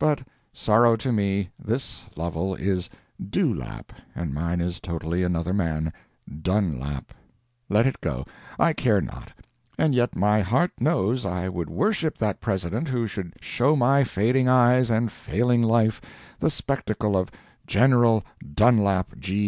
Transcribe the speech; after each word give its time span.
But 0.00 0.22
sorrow 0.52 0.96
to 0.96 1.12
me, 1.12 1.50
this 1.56 2.08
Lovel 2.16 2.56
is 2.56 2.90
Dew 3.24 3.54
lap, 3.54 3.92
and 4.12 4.34
mine 4.34 4.60
is 4.60 4.80
totally 4.80 5.22
another 5.22 5.54
man—Dun 5.54 6.80
lap. 6.80 7.14
Let 7.68 7.86
it 7.86 8.00
go. 8.00 8.24
I 8.58 8.72
care 8.72 9.00
not. 9.00 9.30
And 9.78 9.94
yet 9.94 10.16
my 10.16 10.40
heart 10.40 10.72
knows 10.80 11.24
I 11.24 11.48
would 11.48 11.70
worship 11.70 12.18
that 12.18 12.40
President 12.40 12.88
who 12.88 13.06
should 13.06 13.34
show 13.40 13.76
my 13.76 14.02
fading 14.02 14.48
eyes 14.48 14.90
and 14.90 15.12
failing 15.12 15.62
life 15.62 16.00
the 16.40 16.50
spectacle 16.50 17.16
of 17.16 17.30
"General" 17.64 18.24
Dun 18.56 18.78
lap 18.78 19.10
G. 19.20 19.46